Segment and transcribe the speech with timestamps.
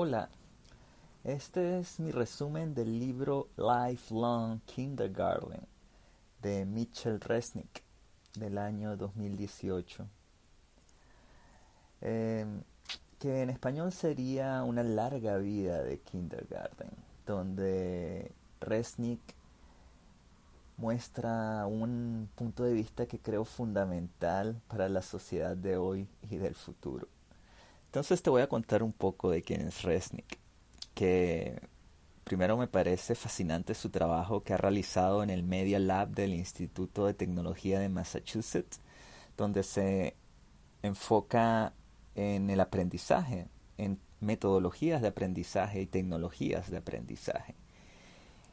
[0.00, 0.28] Hola,
[1.24, 5.66] este es mi resumen del libro Lifelong Kindergarten
[6.40, 7.82] de Mitchell Resnick
[8.38, 10.06] del año 2018,
[12.00, 12.62] em,
[13.18, 16.90] que en español sería Una larga vida de Kindergarten,
[17.26, 18.30] donde
[18.60, 19.34] Resnick
[20.76, 26.54] muestra un punto de vista que creo fundamental para la sociedad de hoy y del
[26.54, 27.08] futuro.
[27.88, 30.38] Entonces te voy a contar un poco de quién es Resnick,
[30.92, 31.58] que
[32.24, 37.06] primero me parece fascinante su trabajo que ha realizado en el Media Lab del Instituto
[37.06, 38.82] de Tecnología de Massachusetts,
[39.38, 40.14] donde se
[40.82, 41.72] enfoca
[42.14, 43.48] en el aprendizaje,
[43.78, 47.54] en metodologías de aprendizaje y tecnologías de aprendizaje.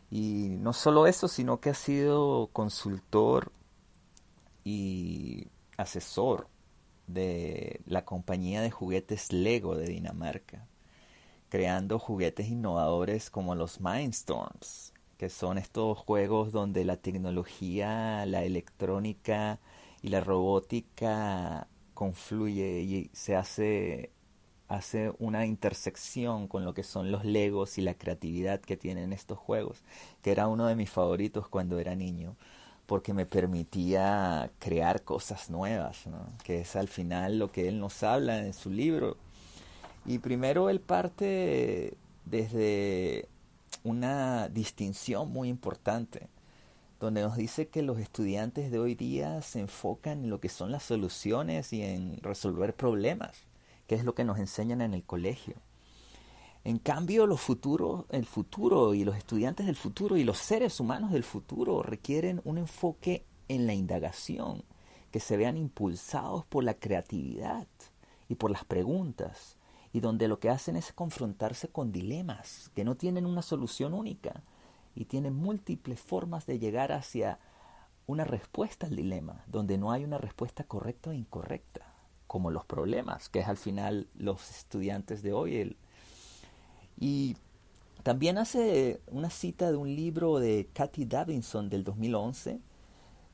[0.09, 3.51] Y no solo eso, sino que ha sido consultor
[4.63, 6.47] y asesor
[7.07, 10.67] de la compañía de juguetes Lego de Dinamarca,
[11.49, 19.59] creando juguetes innovadores como los Mindstorms, que son estos juegos donde la tecnología, la electrónica
[20.01, 24.11] y la robótica confluye y se hace
[24.67, 29.37] hace una intersección con lo que son los legos y la creatividad que tienen estos
[29.37, 29.83] juegos,
[30.23, 32.35] que era uno de mis favoritos cuando era niño
[32.85, 36.03] porque me permitía crear cosas nuevas,
[36.43, 39.17] que es al final lo que él nos habla en su libro.
[40.05, 43.27] Y primero él parte desde
[43.83, 46.27] una distinción muy importante,
[46.99, 50.71] donde nos dice que los estudiantes de hoy día se enfocan en lo que son
[50.71, 53.45] las soluciones y en resolver problemas,
[53.87, 55.55] que es lo que nos enseñan en el colegio.
[56.65, 61.11] En cambio, los futuros, el futuro y los estudiantes del futuro y los seres humanos
[61.11, 64.63] del futuro requieren un enfoque en la indagación,
[65.11, 67.67] que se vean impulsados por la creatividad
[68.27, 69.57] y por las preguntas,
[69.93, 74.41] y donde lo que hacen es confrontarse con dilemas que no tienen una solución única
[74.95, 77.37] y tienen múltiples formas de llegar hacia
[78.07, 81.93] una respuesta al dilema, donde no hay una respuesta correcta o incorrecta,
[82.25, 85.77] como los problemas, que es al final los estudiantes de hoy, el,
[86.99, 87.35] y
[88.03, 92.59] también hace una cita de un libro de Cathy Davidson del 2011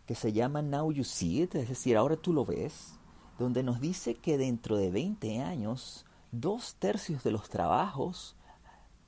[0.05, 2.94] que se llama Now You See It, es decir, ahora tú lo ves,
[3.38, 8.35] donde nos dice que dentro de 20 años dos tercios de los trabajos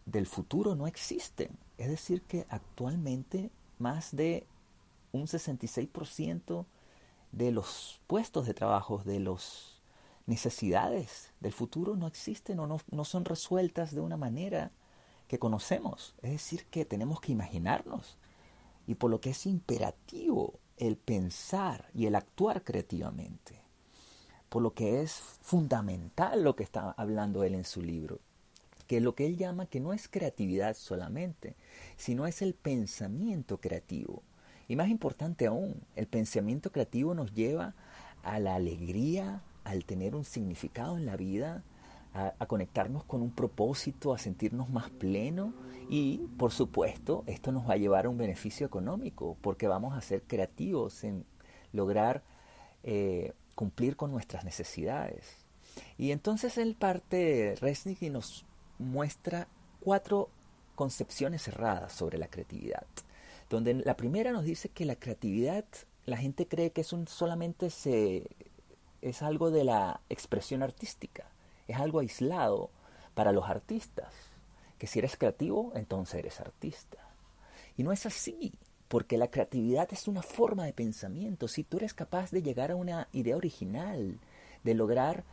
[0.06, 1.58] del futuro no existen.
[1.78, 4.46] Es decir, que actualmente más de
[5.12, 6.66] un 66%
[7.31, 9.72] de los puestos de trabajo, de los
[10.25, 14.72] necesidades del futuro no existen o no, son resueltas de una manera
[15.28, 16.16] que conocemos.
[16.22, 18.17] Es decir, que tenemos que imaginarnos.
[18.88, 23.61] Y por lo que es imperativo el pensar y el actuar creativamente.
[24.50, 28.19] Por lo que es fundamental lo que está hablando él en su libro.
[28.88, 31.55] Que lo que él llama que no es creatividad solamente,
[31.97, 34.22] sino es el pensamiento creativo.
[34.67, 37.73] Y más importante aún, el pensamiento creativo nos lleva
[38.23, 41.63] a la alegría, al tener un significado en la vida,
[42.13, 45.53] a, conectarnos con un propósito, a sentirnos más pleno
[45.90, 50.02] y, por supuesto, esto nos va a llevar a un beneficio económico porque vamos a
[50.02, 51.25] ser creativos en
[51.72, 52.22] lograr
[52.84, 55.38] eh, cumplir con nuestras necesidades.
[55.97, 58.46] Y entonces él parte, Resnick, y nos
[58.78, 59.47] muestra
[59.79, 60.29] cuatro
[60.75, 62.85] concepciones erradas sobre la creatividad.
[63.50, 65.66] Donde la primera nos dice que la creatividad,
[66.06, 68.28] la gente cree que es un, solamente se
[69.03, 71.25] es algo de la expresión artística,
[71.68, 72.69] es algo aislado
[73.14, 74.14] para los artistas,
[74.78, 76.97] que si eres creativo, entonces eres artista.
[77.78, 78.53] Y no es así,
[78.88, 81.47] porque la creatividad es una forma de pensamiento.
[81.47, 84.19] Si tú eres capaz de llegar a una idea original,
[84.64, 85.24] de lograr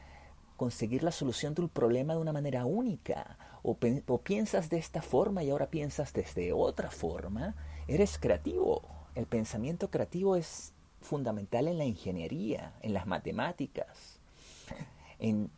[0.56, 3.76] conseguir la solución de un problema de una manera única, o,
[4.18, 7.54] piensas de esta forma y ahora piensas desde otra forma,
[7.86, 8.82] eres creativo.
[9.14, 14.18] El pensamiento creativo es fundamental en la ingeniería, en las matemáticas,
[15.18, 15.50] en,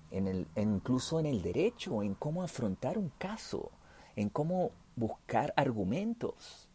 [0.56, 3.70] incluso en el derecho, en cómo afrontar un caso,
[4.16, 6.68] en cómo buscar argumentos,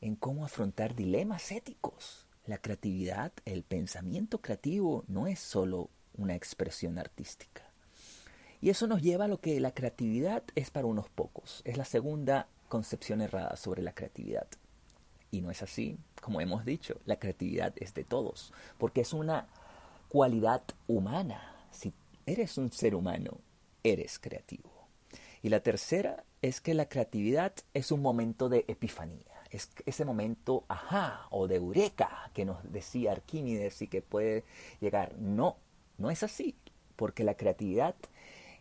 [0.00, 2.26] en cómo afrontar dilemas éticos.
[2.46, 7.62] La creatividad, el pensamiento creativo no es solo una expresión artística.
[8.60, 11.62] Y eso nos lleva a lo que la creatividad es para unos pocos.
[11.64, 14.48] Es la segunda concepción errada sobre la creatividad.
[15.30, 19.46] Y no es así, como hemos dicho, la creatividad es de todos, porque es una
[20.08, 21.66] cualidad humana.
[21.70, 21.92] Si
[22.26, 23.38] eres un ser humano,
[23.82, 24.70] eres creativo.
[25.42, 30.64] Y la tercera es que la creatividad es un momento de epifanía, es ese momento
[30.68, 34.44] ajá o de eureka que nos decía Arquímedes y que puede
[34.80, 35.16] llegar.
[35.18, 35.56] No,
[35.96, 36.56] no es así,
[36.96, 37.94] porque la creatividad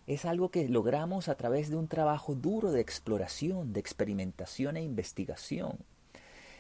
[0.05, 4.81] es algo que logramos a través de un trabajo duro de exploración, de experimentación e
[4.81, 5.79] investigación,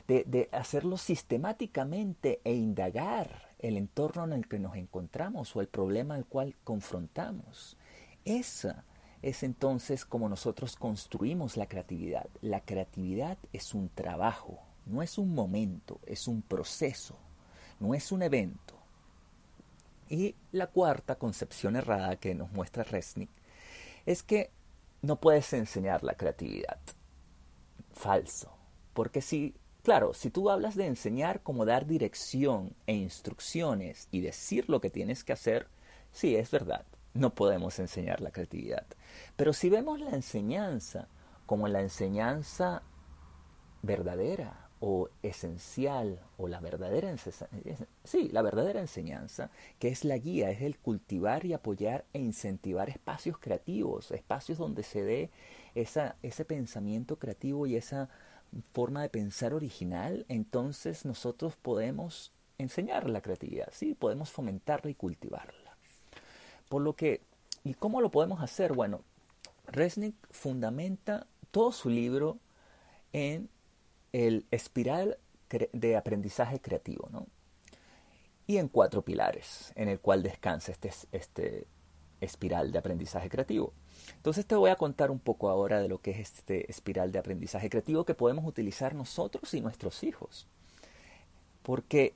[0.07, 6.15] de, hacerlo sistemáticamente e indagar el entorno en el que nos encontramos o el problema
[6.15, 7.77] al cual confrontamos.
[8.23, 8.85] Esa
[9.21, 12.27] es entonces como nosotros construimos la creatividad.
[12.41, 17.17] La creatividad es un trabajo, no es un momento, es un proceso,
[17.79, 18.75] no es un evento.
[20.09, 23.29] Y la cuarta concepción errada que nos muestra Resnick
[24.05, 24.51] es que
[25.01, 26.79] no puedes enseñar la creatividad.
[27.91, 28.53] Falso.
[28.93, 29.53] Porque si,
[29.87, 34.89] claro, si tú hablas de enseñar como dar dirección e instrucciones y decir lo que
[34.89, 35.69] tienes que hacer,
[36.11, 38.85] sí, es verdad, no podemos enseñar la creatividad.
[39.37, 41.07] Pero si vemos la enseñanza
[41.45, 42.83] como la enseñanza
[43.81, 47.15] verdadera, o esencial o la verdadera
[48.03, 52.89] sí, la verdadera enseñanza, que es la guía, es el cultivar y apoyar e incentivar
[52.89, 55.31] espacios creativos, espacios donde se dé
[55.75, 58.09] ese pensamiento creativo y esa
[58.73, 65.77] forma de pensar original, entonces nosotros podemos enseñar la creatividad, sí, podemos fomentarla y cultivarla.
[66.69, 67.21] Por lo que,
[67.63, 68.73] ¿y cómo lo podemos hacer?
[68.73, 69.01] Bueno,
[69.67, 72.39] Resnick fundamenta todo su libro
[73.13, 73.49] en
[74.11, 75.17] el espiral
[75.71, 77.27] de aprendizaje creativo, ¿no?
[78.47, 81.67] Y en cuatro pilares, en el cual descansa este, este
[82.21, 83.73] espiral de aprendizaje creativo.
[84.15, 87.19] Entonces te voy a contar un poco ahora de lo que es este espiral de
[87.19, 90.47] aprendizaje creativo que podemos utilizar nosotros y nuestros hijos.
[91.63, 92.15] Porque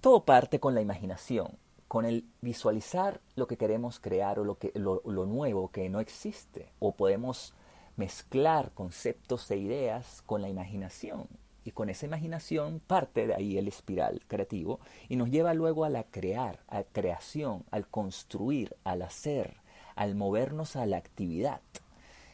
[0.00, 4.72] todo parte con la imaginación, con el visualizar lo que queremos crear o lo, que,
[4.74, 6.72] lo, nuevo que no existe.
[6.78, 7.52] O podemos
[7.96, 11.26] mezclar conceptos e ideas con la imaginación.
[11.64, 15.90] Y con esa imaginación parte de ahí el espiral creativo y nos lleva luego a
[15.90, 19.59] la crear, a creación, al construir, al hacer,
[20.00, 21.60] al movernos a la actividad,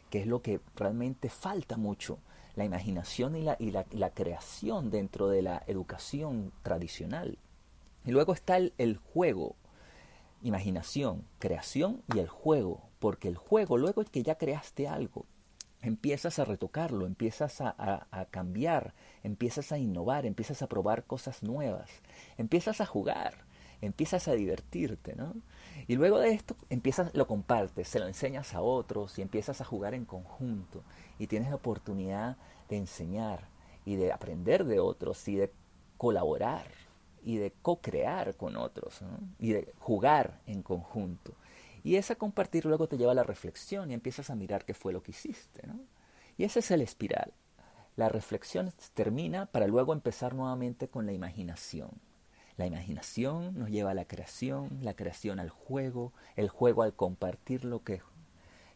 [0.08, 2.20] que es lo que realmente falta mucho,
[2.54, 7.38] la imaginación y la, y la, creación dentro de la educación tradicional.
[8.04, 9.56] Y luego está el, el juego,
[10.42, 15.26] imaginación, creación y el juego, porque el juego, luego que ya creaste algo,
[15.82, 21.90] empiezas a retocarlo, empiezas a, cambiar, empiezas a innovar, empiezas a probar cosas nuevas,
[22.38, 23.45] empiezas a jugar,
[23.80, 25.34] empiezas a divertirte, ¿no?
[25.86, 29.64] Y luego de esto empiezas, lo compartes, se lo enseñas a otros y empiezas a
[29.64, 30.82] jugar en conjunto
[31.18, 32.36] y tienes la oportunidad
[32.68, 33.48] de enseñar
[33.84, 35.52] y de aprender de otros y de
[35.96, 36.66] colaborar
[37.22, 39.00] y de co-crear con otros
[39.38, 41.34] y de jugar en conjunto.
[41.84, 44.92] Y esa compartir luego te lleva a la reflexión y empiezas a mirar qué fue
[44.92, 45.66] lo que hiciste.
[45.66, 45.78] ¿no?
[46.36, 47.32] Y ese es el espiral.
[47.94, 51.90] La reflexión termina para luego empezar nuevamente con la imaginación.
[52.56, 57.64] La imaginación nos lleva a la creación, la creación al juego, el juego al compartir
[57.64, 58.00] lo que,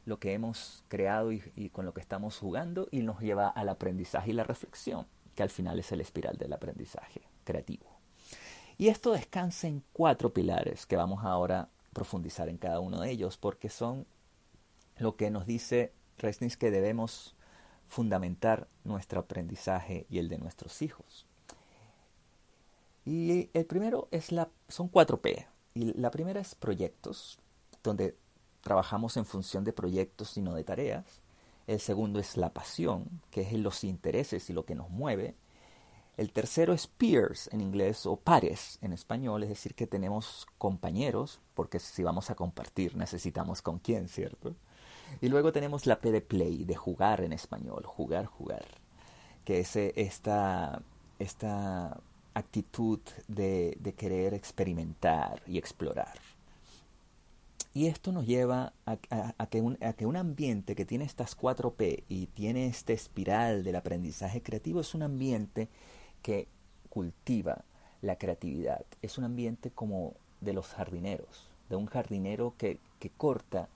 [0.04, 4.30] lo que hemos creado y, con lo que estamos jugando y nos lleva al aprendizaje
[4.30, 7.86] y la reflexión, que al final es el espiral del aprendizaje creativo.
[8.76, 13.38] Y esto descansa en cuatro pilares que vamos ahora profundizar en cada uno de ellos,
[13.38, 14.06] porque son
[14.98, 17.34] lo que nos dice Resnick que debemos
[17.88, 21.26] fundamentar nuestro aprendizaje y el de nuestros hijos.
[23.10, 25.44] Y el primero es la, son cuatro P.
[25.74, 27.40] Y la primera es proyectos,
[27.82, 28.14] donde
[28.60, 31.04] trabajamos en función de proyectos y no de tareas.
[31.66, 35.34] El segundo es la pasión, que es los intereses y lo que nos mueve.
[36.18, 41.40] El tercero es peers en inglés o pares en español, es decir, que tenemos compañeros,
[41.54, 44.54] porque si vamos a compartir necesitamos con quién, ¿cierto?
[45.20, 48.66] Y luego tenemos la P de play, de jugar en español, jugar, jugar,
[49.44, 50.80] que es eh, esta,
[51.18, 52.00] esta
[52.34, 56.14] actitud de, querer experimentar y explorar.
[57.72, 58.96] Y esto nos lleva a,
[59.46, 63.62] que un, a, que un, ambiente que tiene estas cuatro P y tiene este espiral
[63.62, 65.68] del aprendizaje creativo es un ambiente
[66.22, 66.48] que
[66.88, 67.64] cultiva
[68.02, 68.84] la creatividad.
[69.02, 73.68] Es un ambiente como de los jardineros, de un jardinero que, que corta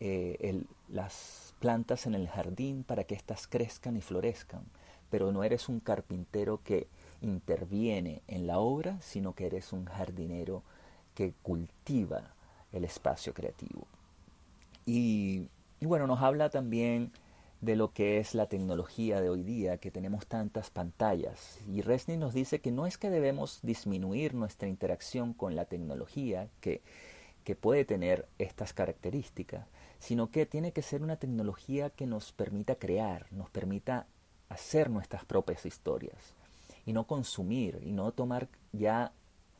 [0.00, 4.64] eh, las plantas en el jardín para que éstas crezcan y florezcan.
[5.10, 6.88] Pero no eres un carpintero que
[7.24, 10.62] interviene en la obra, sino que eres un jardinero
[11.14, 12.34] que cultiva
[12.72, 13.86] el espacio creativo.
[14.86, 15.48] Y,
[15.80, 17.10] bueno, nos habla también
[17.60, 21.58] de lo que es la tecnología de hoy día, que tenemos tantas pantallas.
[21.66, 26.48] Y Resnick nos dice que no es que debemos disminuir nuestra interacción con la tecnología,
[26.60, 26.82] que,
[27.44, 29.66] que puede tener estas características,
[29.98, 34.06] sino que tiene que ser una tecnología que nos permita crear, nos permita
[34.50, 36.34] hacer nuestras propias historias
[36.86, 39.12] y no consumir y no tomar ya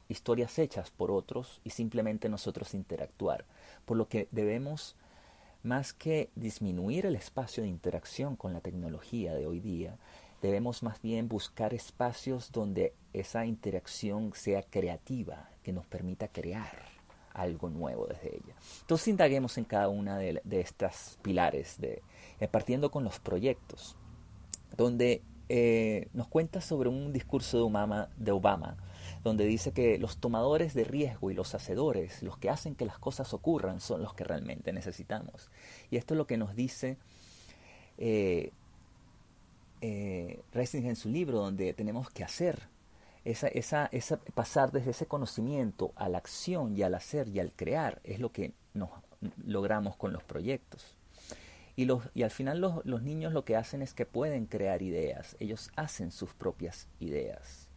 [0.09, 3.45] historias hechas por otros y simplemente nosotros interactuar.
[3.85, 4.97] Por lo que debemos
[5.63, 9.97] más que disminuir el espacio de interacción con la tecnología de hoy día,
[10.43, 16.95] debemos más bien buscar espacios donde esa interacción sea creativa, que nos permita crear
[17.33, 18.55] algo nuevo desde ella.
[18.83, 22.03] Entonces indaguemos en cada una de, estas pilares, de,
[22.41, 23.97] eh, partiendo con los proyectos,
[24.77, 28.77] donde eh, nos cuenta sobre un discurso de Obama, de Obama,
[29.23, 32.99] donde dice que los tomadores de riesgo y los hacedores, los que hacen que las
[32.99, 35.51] cosas ocurran, son los que realmente necesitamos.
[35.91, 36.97] Y esto es lo que nos dice
[37.99, 38.53] eh,
[39.81, 42.69] eh, en su libro, donde tenemos que hacer,
[43.25, 43.91] esa,
[44.35, 48.33] pasar desde ese conocimiento a la acción y al hacer y al crear, es lo
[48.33, 48.91] que nos
[49.47, 50.95] logramos con los proyectos.
[51.77, 54.83] Y, los, y al final los, los niños lo que hacen es que pueden crear
[54.83, 57.69] ideas, ellos hacen sus propias ideas.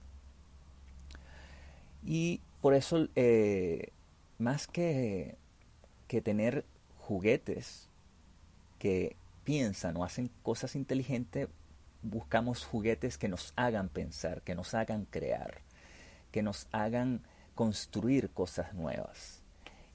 [2.05, 3.91] Y por eso, eh,
[4.37, 5.35] más que,
[6.07, 6.63] que tener
[6.99, 7.89] juguetes
[8.79, 11.47] que piensan o hacen cosas inteligentes,
[12.01, 15.61] buscamos juguetes que nos hagan pensar, que nos hagan crear,
[16.31, 17.21] que nos hagan
[17.55, 19.41] construir cosas nuevas.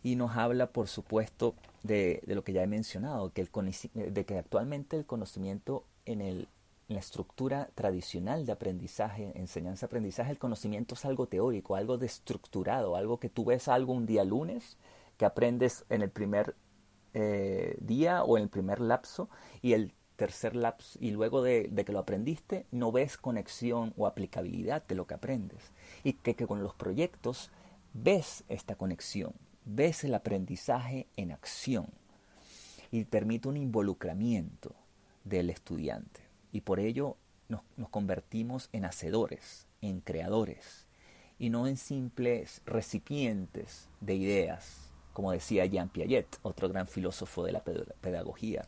[0.02, 4.38] Y nos habla, por supuesto, de, lo que ya he mencionado, que el, de que
[4.38, 6.46] actualmente el conocimiento en,
[6.88, 13.30] la estructura tradicional de aprendizaje, enseñanza-aprendizaje, el conocimiento es algo teórico, algo destructurado, algo que
[13.30, 14.76] tú ves algo un día lunes,
[15.16, 16.54] que aprendes en el primer
[17.14, 19.30] eh, día o en el primer lapso,
[19.62, 24.82] y el tercer lapso, y luego de, que lo aprendiste, no ves conexión o aplicabilidad
[24.86, 25.72] de lo que aprendes.
[26.04, 27.50] Y que con los proyectos
[27.94, 29.32] ves esta conexión,
[29.64, 31.88] ves el aprendizaje en acción
[32.90, 34.74] y permite un involucramiento
[35.24, 36.20] del estudiante.
[36.52, 37.16] Y por ello
[37.48, 40.86] nos, nos, convertimos en hacedores, en creadores,
[41.38, 47.52] y no en simples recipientes de ideas, como decía Jean Piaget, otro gran filósofo de
[47.52, 48.64] la pedagogía.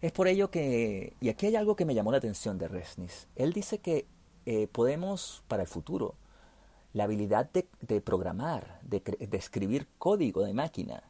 [0.00, 3.28] Es por ello que, y aquí hay algo que me llamó la atención de Resnis,
[3.36, 4.06] él dice que
[4.46, 6.16] eh, podemos para el futuro
[6.94, 11.02] la habilidad de, programar, de, de, escribir código de máquina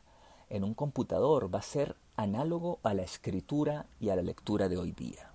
[0.48, 4.76] en un computador va a ser análogo a la escritura y a la lectura de
[4.76, 5.30] hoy día,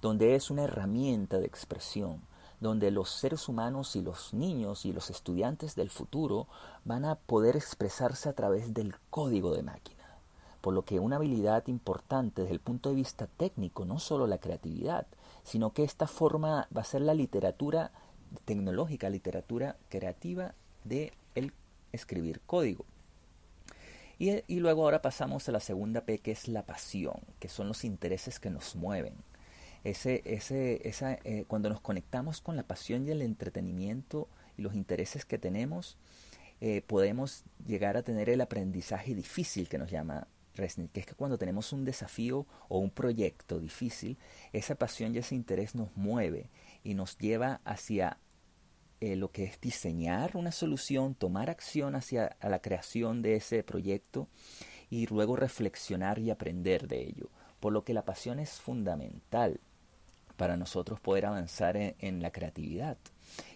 [0.00, 2.22] donde es una herramienta de expresión,
[2.60, 6.46] donde los seres humanos y los niños y los estudiantes del futuro
[6.84, 9.94] van a poder expresarse a través del código de máquina.
[10.60, 14.38] Por lo que una habilidad importante desde el punto de vista técnico, no solo la
[14.38, 15.06] creatividad,
[15.42, 17.90] sino que esta forma va a ser la literatura
[18.44, 21.52] tecnológica, literatura creativa de el
[21.92, 22.84] escribir código.
[24.18, 27.84] Y, luego ahora pasamos a la segunda P, que es la pasión, que son los
[27.84, 29.14] intereses que nos mueven.
[29.82, 34.74] Ese, ese, esa, eh, cuando nos conectamos con la pasión y el entretenimiento y los
[34.74, 35.98] intereses que tenemos,
[36.60, 40.64] eh, podemos llegar a tener el aprendizaje difícil que nos llama que
[41.00, 44.16] es que cuando tenemos un desafío o un proyecto difícil,
[44.52, 46.48] esa pasión y ese interés nos mueve
[46.84, 48.18] y nos lleva hacia
[49.00, 54.28] eh, lo que es diseñar una solución, tomar acción hacia la creación de ese proyecto
[54.90, 57.28] y luego reflexionar y aprender de ello.
[57.60, 59.60] Por lo que la pasión es fundamental
[60.36, 62.98] para nosotros poder avanzar en la creatividad.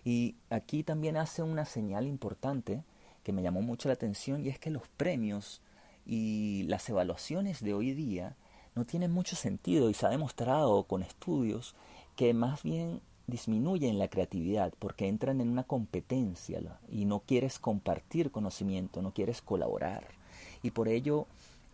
[0.05, 2.83] Y aquí también hace una señal importante
[3.23, 5.61] que me llamó mucho la atención y es que los premios
[6.07, 8.37] y las evaluaciones de hoy día
[8.75, 11.75] no tienen mucho sentido y se ha demostrado con estudios
[12.17, 18.33] que más bien disminuyen la creatividad porque entran en una competencia y no quieres compartir
[18.33, 20.09] conocimiento, no quieres colaborar.
[20.63, 21.27] Y por ello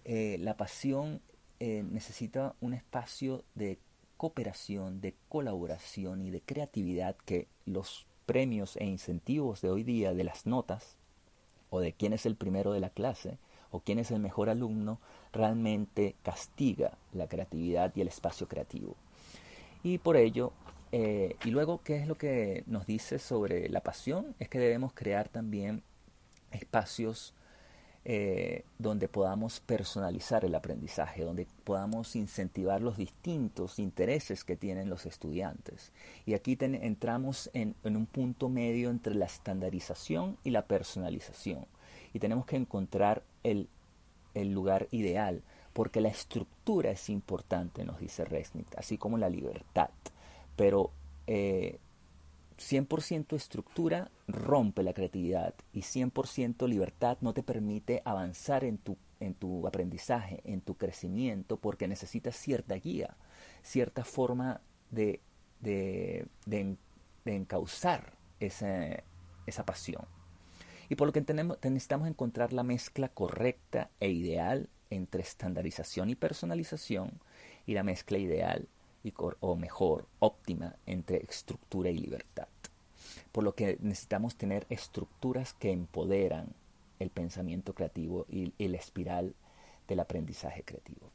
[0.04, 1.20] eh, la pasión
[1.60, 3.78] eh, necesita un espacio de
[4.16, 10.24] cooperación, de colaboración y de creatividad que los premios e incentivos de hoy día de
[10.24, 10.96] las notas
[11.70, 13.38] o de quién es el primero de la clase
[13.70, 14.98] o quién es el mejor alumno
[15.32, 18.96] realmente castiga la creatividad y el espacio creativo.
[19.82, 20.52] Y por ello,
[20.96, 24.34] eh, y luego, ¿qué es lo que nos dice sobre la pasión?
[24.38, 25.82] Es que debemos crear también
[26.50, 27.34] espacios
[28.04, 35.06] eh, donde podamos personalizar el aprendizaje, donde podamos incentivar los distintos intereses que tienen los
[35.06, 35.90] estudiantes.
[36.26, 41.66] Y aquí entramos en, en un punto medio entre la estandarización y la personalización
[42.14, 43.68] y tenemos que encontrar el,
[44.34, 49.90] lugar ideal, porque la estructura es importante, nos dice Resnick, así como la libertad.
[50.56, 50.92] Pero
[51.26, 58.96] 100% eh, estructura rompe la creatividad y 100% libertad no te permite avanzar en tu,
[59.20, 63.16] en tu aprendizaje, en tu crecimiento, porque necesitas cierta guía,
[63.62, 65.20] cierta forma de,
[65.60, 66.76] de, de,
[67.24, 68.14] de encauzar
[68.46, 70.04] esa, pasión.
[70.88, 77.20] Y por lo que necesitamos encontrar la mezcla correcta e ideal entre estandarización y personalización
[77.66, 78.68] y la mezcla ideal
[79.40, 82.48] o mejor, óptima entre estructura y libertad.
[83.32, 86.54] Por lo que necesitamos tener estructuras que empoderan
[86.98, 89.34] el pensamiento creativo y, y la espiral
[89.88, 91.10] del aprendizaje creativo.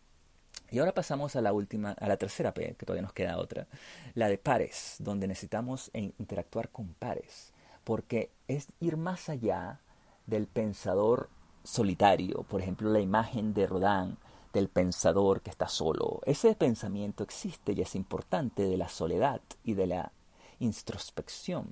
[0.72, 3.67] Y ahora pasamos a la última, a la tercera P, que todavía nos queda otra,
[4.13, 7.53] la de pares, donde necesitamos interactuar con pares,
[7.84, 9.79] porque es ir más allá
[10.27, 11.29] del pensador
[11.63, 14.17] solitario, por ejemplo, la imagen de Rodin
[14.53, 16.22] del pensador que está solo.
[16.25, 20.12] Ese pensamiento existe y es importante de la soledad y de la
[20.60, 21.70] introspección.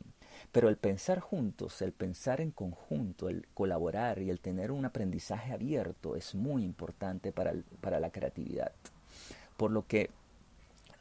[0.52, 5.52] Pero el pensar juntos, el pensar en conjunto, el colaborar y el tener un aprendizaje
[5.52, 8.72] abierto es muy importante para, para la creatividad.
[9.58, 10.12] Por lo que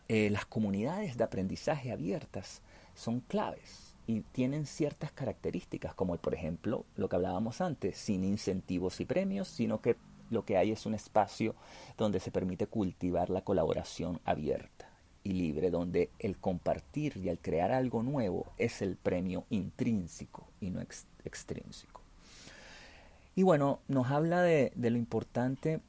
[0.08, 2.62] eh, las comunidades de aprendizaje abiertas
[2.94, 9.00] son claves y tienen ciertas características, como por ejemplo lo que hablábamos antes, sin incentivos
[9.00, 9.96] y premios, sino que
[10.30, 11.54] lo que hay es un espacio
[11.96, 14.88] donde se permite cultivar la colaboración abierta
[15.22, 20.70] y libre, donde el compartir y el crear algo nuevo es el premio intrínseco y
[20.70, 22.02] no extrínseco.
[23.34, 25.80] Y bueno, nos habla de, lo importante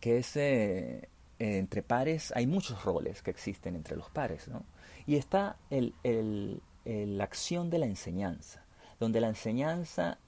[0.00, 4.64] que es eh, entre pares, hay muchos roles que existen entre los pares, ¿no?
[5.06, 5.94] Y está el,
[6.84, 8.64] la acción de la enseñanza,
[8.98, 10.18] donde la enseñanza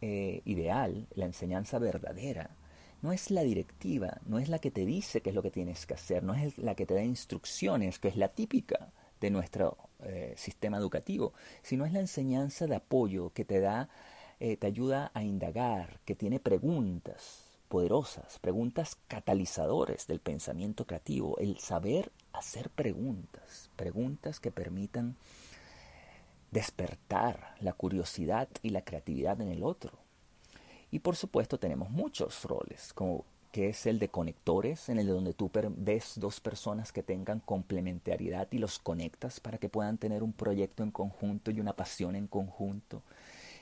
[0.00, 2.50] eh, ideal, la enseñanza verdadera,
[3.02, 5.86] no es la directiva, no es la que te dice qué es lo que tienes
[5.86, 9.76] que hacer, no es la que te da instrucciones, que es la típica de nuestro
[10.04, 13.88] eh, sistema educativo, sino es la enseñanza de apoyo que te da,
[14.40, 21.58] eh, te ayuda a indagar, que tiene preguntas poderosas, preguntas catalizadores del pensamiento creativo, el
[21.58, 25.16] saber hacer preguntas, preguntas que permitan
[26.50, 29.92] despertar la curiosidad y la creatividad en el otro.
[30.90, 35.12] Y por supuesto tenemos muchos roles, como que es el de conectores, en el de
[35.12, 40.22] donde tú ves dos personas que tengan complementariedad y los conectas para que puedan tener
[40.22, 43.02] un proyecto en conjunto y una pasión en conjunto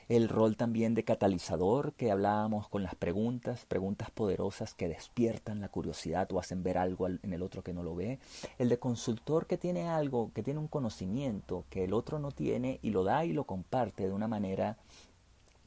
[0.08, 5.68] el rol también de catalizador que hablábamos con las preguntas, preguntas poderosas que despiertan la
[5.68, 8.18] curiosidad o hacen ver algo en el otro que no lo ve,
[8.58, 12.78] el de consultor que tiene algo, que tiene un conocimiento que el otro no tiene
[12.82, 14.76] y lo da y lo comparte de una manera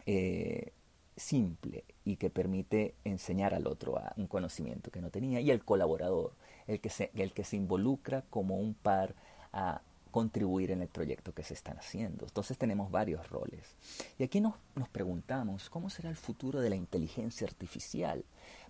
[0.05, 0.71] eh,
[1.17, 6.31] simple y que permite enseñar al otro un conocimiento que no tenía, y el colaborador,
[6.67, 9.15] el que se, el que se involucra como un par
[9.51, 12.25] a contribuir en el proyecto que se están haciendo.
[12.25, 13.75] Entonces tenemos varios roles.
[14.17, 18.23] Y aquí nos, nos, preguntamos, ¿cómo será el futuro de la inteligencia artificial?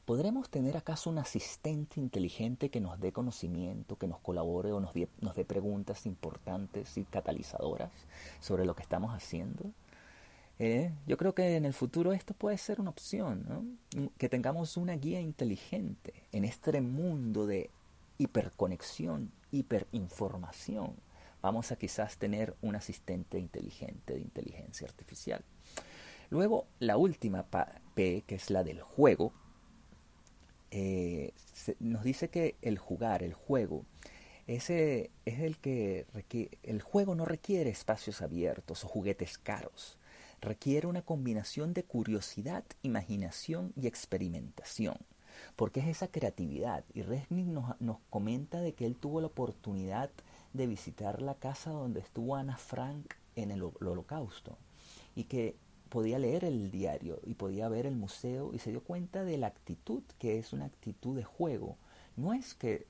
[0.05, 4.93] ¿Podremos tener acaso un asistente inteligente que nos dé conocimiento, que nos colabore o nos
[4.93, 7.91] dé, nos dé preguntas importantes y catalizadoras
[8.39, 9.71] sobre lo que estamos haciendo?
[10.57, 14.09] Eh, yo creo que en el futuro esto puede ser una opción, ¿no?
[14.17, 17.69] que tengamos una guía inteligente en este mundo de
[18.17, 20.95] hiperconexión, hiperinformación
[21.41, 25.43] vamos a quizás tener un asistente inteligente de inteligencia artificial.
[26.29, 27.45] Luego, la última
[27.95, 29.33] P, que es la del juego,
[30.71, 31.33] eh,
[31.79, 33.85] nos dice que el jugar, el juego,
[34.45, 39.97] ese es el que requiere, el juego no requiere espacios abiertos o juguetes caros,
[40.41, 44.97] requiere una combinación de curiosidad, imaginación y experimentación,
[45.55, 46.83] porque es esa creatividad.
[46.93, 50.11] Y Resnick nos, nos comenta de que él tuvo la oportunidad
[50.53, 54.57] de visitar la casa donde estuvo Ana Frank en el, holocausto
[55.15, 55.55] y que
[55.89, 59.47] podía leer el diario y podía ver el museo y se dio cuenta de la
[59.47, 61.77] actitud que es una actitud de juego.
[62.15, 62.85] No es que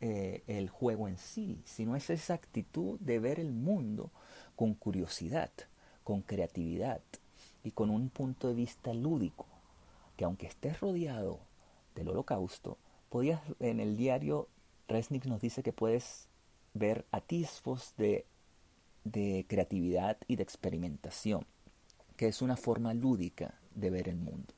[0.00, 4.10] eh, el juego en sí, sino es esa actitud de ver el mundo
[4.56, 5.50] con curiosidad,
[6.02, 7.00] con creatividad
[7.62, 9.46] y con un punto de vista lúdico,
[10.16, 11.40] que aunque estés rodeado
[11.94, 14.48] del holocausto, podías en el diario
[14.88, 16.28] Resnick nos dice que puedes
[16.74, 18.26] ver atisbos de,
[19.04, 21.46] de creatividad y de experimentación,
[22.16, 24.52] que es una forma lúdica de ver el mundo.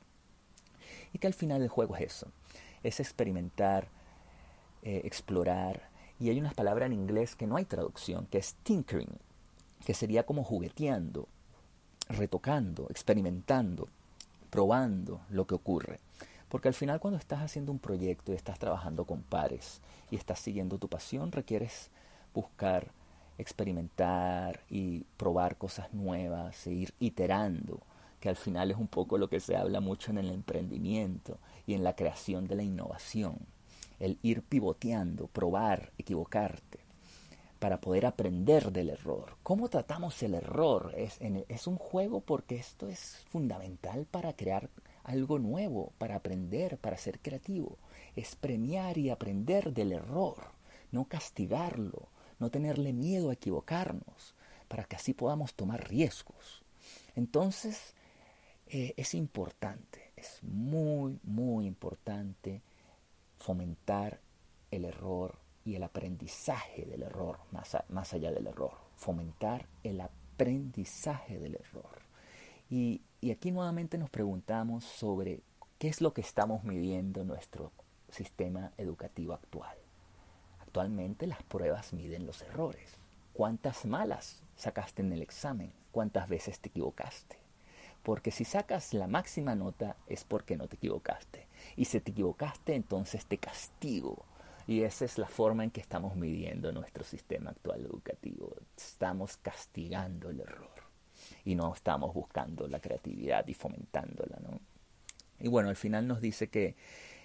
[1.13, 2.31] Y que al final el juego es eso,
[2.83, 3.87] es experimentar,
[4.83, 9.17] eh, explorar, y hay unas palabras en inglés que no hay traducción, que es tinkering,
[9.85, 11.27] que sería como jugueteando,
[12.09, 13.87] retocando, experimentando,
[14.49, 15.99] probando lo que ocurre.
[16.49, 20.39] Porque al final cuando estás haciendo un proyecto y estás trabajando con pares y estás
[20.39, 21.89] siguiendo tu pasión, requieres
[22.33, 22.91] buscar
[23.37, 27.81] experimentar y probar cosas nuevas, e ir iterando,
[28.19, 31.73] que al final es un poco lo que se habla mucho en el emprendimiento y
[31.73, 33.37] en la creación de la innovación.
[33.99, 36.79] El ir pivoteando, probar, equivocarte,
[37.59, 39.37] para poder aprender del error.
[39.43, 40.93] ¿Cómo tratamos el error?
[40.95, 44.69] Es, es un juego porque esto es fundamental para crear
[45.07, 47.77] algo nuevo para aprender, para ser creativo.
[48.15, 50.51] Es premiar y aprender del error,
[50.91, 54.35] no castigarlo, no tenerle miedo a equivocarnos,
[54.67, 56.61] para que así podamos tomar riesgos.
[57.15, 57.95] Entonces,
[58.67, 62.61] eh, es importante, es muy, muy importante
[63.37, 64.19] fomentar
[64.71, 71.39] el error y el aprendizaje del error, más, más allá del error, fomentar el aprendizaje
[71.39, 72.01] del error.
[72.69, 75.41] Y, y aquí nuevamente nos preguntamos sobre
[75.79, 77.73] qué es lo que estamos midiendo en nuestro
[78.07, 79.75] sistema educativo actual.
[80.61, 82.89] Actualmente las pruebas miden los errores.
[83.33, 85.73] ¿Cuántas malas sacaste en el examen?
[85.91, 87.35] ¿Cuántas veces te equivocaste?
[88.01, 91.47] Porque si sacas la máxima nota es porque no te equivocaste.
[91.75, 94.23] Y si te equivocaste, entonces te castigo.
[94.67, 98.55] Y esa es la forma en que estamos midiendo nuestro sistema actual educativo.
[98.77, 100.76] Estamos castigando el error
[101.45, 104.37] y no estamos buscando la creatividad y fomentándola.
[104.41, 104.59] ¿no?
[105.39, 106.75] Y bueno, al final nos dice que,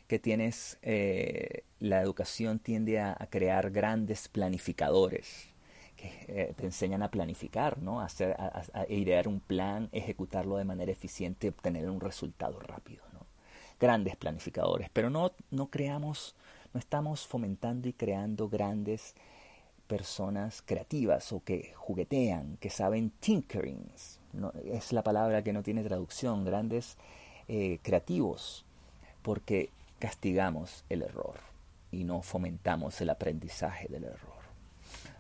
[0.06, 5.48] que tienes, eh, la educación tiende a, crear grandes planificadores
[6.26, 8.00] eh, te enseñan a planificar, ¿no?
[8.00, 8.36] A, hacer,
[8.88, 13.20] idear un plan, ejecutarlo de manera eficiente, obtener un resultado rápido, ¿no?
[13.78, 16.34] Grandes planificadores, pero no, no creamos,
[16.74, 19.14] no estamos fomentando y creando grandes
[19.92, 23.84] personas creativas o que juguetean, que saben tinkering,
[24.32, 24.50] ¿no?
[24.64, 26.96] es la palabra que no tiene traducción, grandes
[27.46, 28.64] eh, creativos,
[29.20, 31.34] porque castigamos el error
[31.90, 34.40] y no fomentamos el aprendizaje del error.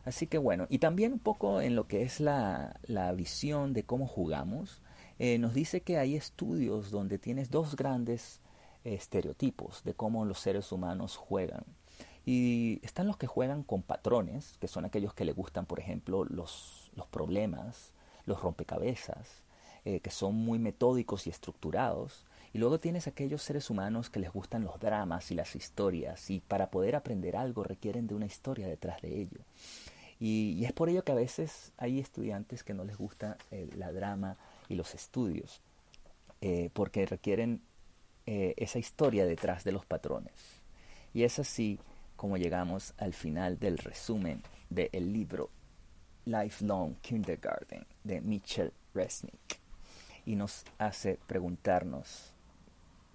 [0.06, 3.82] Así que bueno, y también un poco en lo que es la, la visión de
[3.82, 4.80] cómo jugamos,
[5.18, 8.40] eh, nos dice que hay estudios donde tienes dos grandes
[8.84, 11.64] estereotipos de cómo los seres humanos juegan.
[12.24, 16.24] Y están los que juegan con patrones, que son aquellos que le gustan, por ejemplo,
[16.24, 17.92] los, los problemas,
[18.26, 19.42] los rompecabezas,
[19.84, 22.24] eh, que son muy metódicos y estructurados.
[22.52, 26.40] Y luego tienes aquellos seres humanos que les gustan los dramas y las historias, y
[26.40, 29.40] para poder aprender algo requieren de una historia detrás de ello.
[30.24, 33.90] Y, es por ello que a veces hay estudiantes que no les gusta eh, la
[33.90, 34.36] drama
[34.68, 35.60] y los estudios,
[36.40, 37.60] eh, porque requieren
[38.26, 40.32] eh, esa historia detrás de los patrones.
[41.12, 41.80] Y es así
[42.22, 45.50] como llegamos al final del resumen del libro
[46.24, 49.58] Lifelong Kindergarten de Mitchell Resnick.
[50.24, 52.32] Y nos hace preguntarnos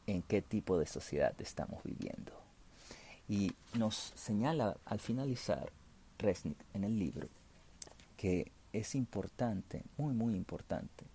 [0.07, 2.33] en qué tipo de sociedad estamos viviendo.
[3.29, 5.71] Y nos señala al finalizar
[6.19, 7.29] Resnick en el libro
[8.17, 11.05] que es importante, muy muy importante,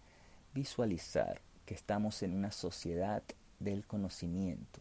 [0.54, 3.22] visualizar que estamos en una sociedad
[3.60, 4.80] del conocimiento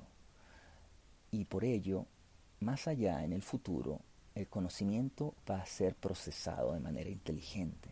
[1.30, 2.06] y por ello,
[2.62, 4.00] más allá en el futuro,
[4.36, 7.90] el conocimiento va a ser procesado de manera inteligente,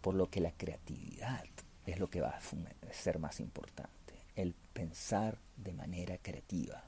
[0.00, 1.44] por lo que la creatividad
[1.86, 6.84] es lo que va a ser más importante, el pensar de manera creativa,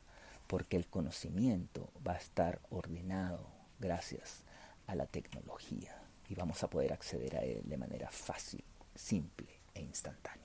[0.46, 3.46] porque el conocimiento va a estar ordenado
[3.80, 4.42] gracias
[4.86, 9.82] a la tecnología y vamos a poder acceder a él de manera fácil, simple e
[9.82, 10.43] instantánea.